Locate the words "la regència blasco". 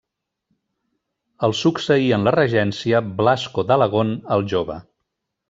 2.29-3.67